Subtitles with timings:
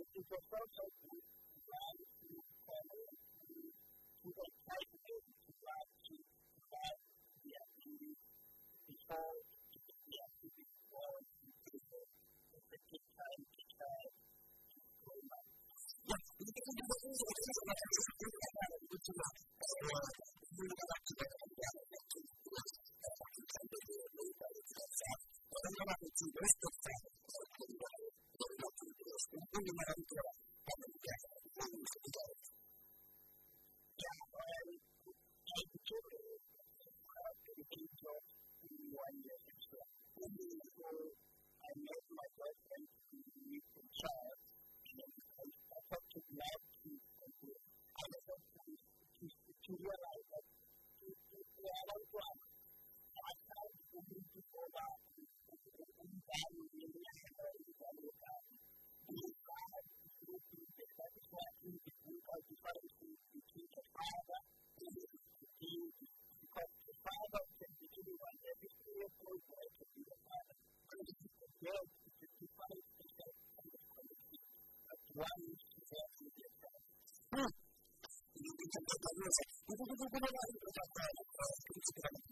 [0.00, 1.18] is to go so tightly,
[1.68, 2.28] drive to
[2.64, 3.04] follow,
[4.24, 5.91] to go tightly, to drive
[79.82, 82.31] будет выполнять, это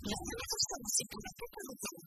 [0.00, 1.04] やめようして、
[1.68, 1.99] の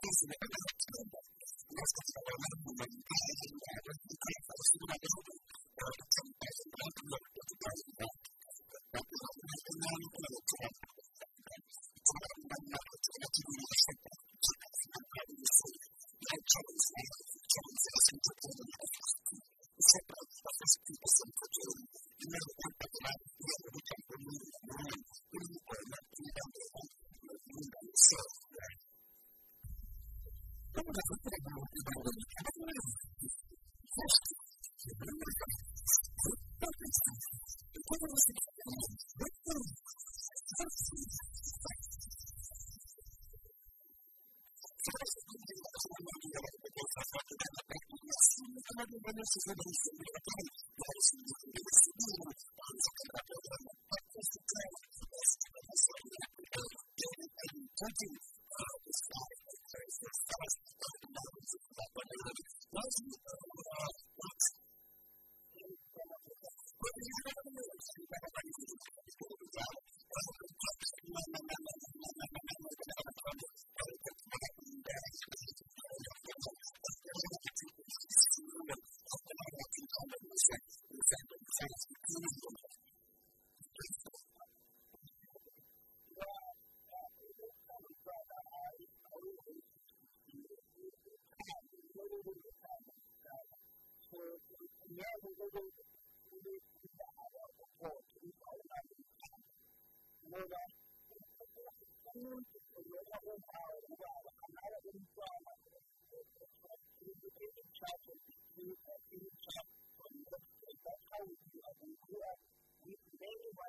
[49.08, 50.57] when this is.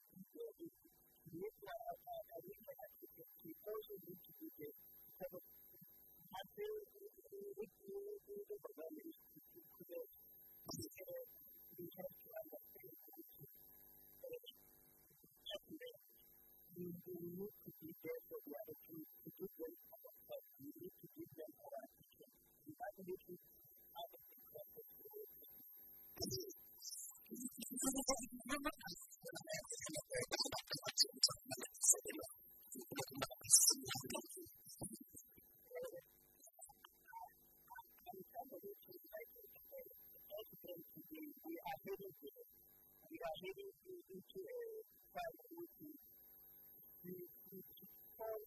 [17.19, 20.45] we need to be there for the other two to give them our help.
[20.63, 22.29] We need to give them our attention.
[22.67, 22.95] We have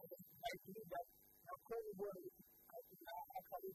[0.00, 1.06] I think that
[1.46, 2.32] my current world is
[3.36, 3.74] actually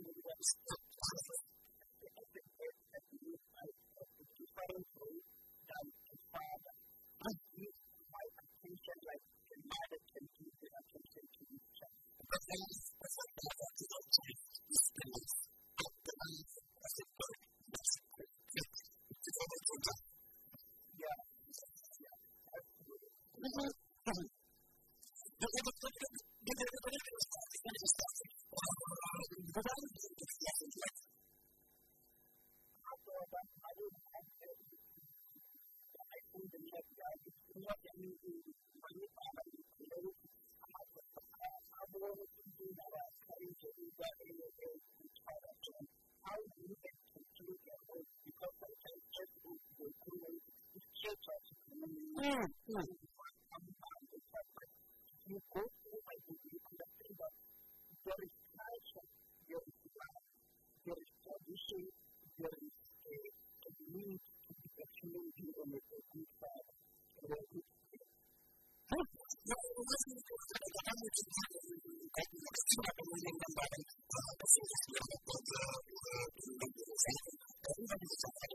[0.00, 1.27] になります。
[77.68, 78.47] Everybody's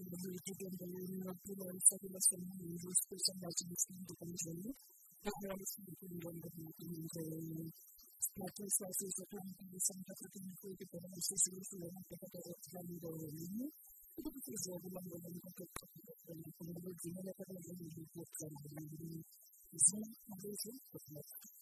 [0.00, 4.70] Hürriyeti gönderilerinin Avrupa Federasyonu Meclis Kursan Başkanı'nın dokunuşları
[5.22, 7.66] ve hayalesindeki yönlendirmenin kararını
[8.38, 9.44] Lakin siyasi zaten
[9.76, 13.66] insanlar katılımı koydu bana işleşilir suyana kadar ortalarını doğrulayını
[14.14, 16.88] bu da bir zorluğun yolunu kadar katılımı koydu.
[17.04, 19.24] Dünyaya kadar yönlendirmenin
[20.92, 21.61] kararını.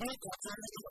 [0.00, 0.90] Muito obrigado.